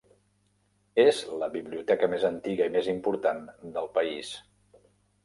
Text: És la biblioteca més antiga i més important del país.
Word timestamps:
És 1.01 1.19
la 1.43 1.49
biblioteca 1.55 2.09
més 2.13 2.25
antiga 2.31 2.71
i 2.71 2.73
més 2.77 2.89
important 2.95 3.45
del 3.77 3.91
país. 3.99 4.33